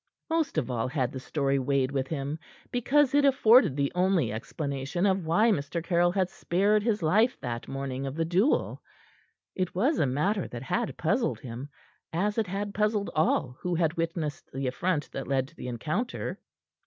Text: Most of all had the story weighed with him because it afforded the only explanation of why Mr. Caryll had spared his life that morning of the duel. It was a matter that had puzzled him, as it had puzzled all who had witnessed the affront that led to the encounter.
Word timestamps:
Most 0.31 0.57
of 0.57 0.71
all 0.71 0.87
had 0.87 1.11
the 1.11 1.19
story 1.19 1.59
weighed 1.59 1.91
with 1.91 2.07
him 2.07 2.39
because 2.71 3.13
it 3.13 3.23
afforded 3.23 3.75
the 3.75 3.91
only 3.93 4.33
explanation 4.33 5.05
of 5.05 5.27
why 5.27 5.51
Mr. 5.51 5.83
Caryll 5.83 6.11
had 6.13 6.31
spared 6.31 6.81
his 6.81 7.03
life 7.03 7.39
that 7.41 7.67
morning 7.67 8.07
of 8.07 8.15
the 8.15 8.25
duel. 8.25 8.81
It 9.53 9.75
was 9.75 9.99
a 9.99 10.07
matter 10.07 10.47
that 10.47 10.63
had 10.63 10.97
puzzled 10.97 11.39
him, 11.41 11.69
as 12.11 12.39
it 12.39 12.47
had 12.47 12.73
puzzled 12.73 13.11
all 13.13 13.55
who 13.61 13.75
had 13.75 13.93
witnessed 13.93 14.51
the 14.51 14.65
affront 14.65 15.11
that 15.11 15.27
led 15.27 15.47
to 15.49 15.55
the 15.55 15.67
encounter. 15.67 16.39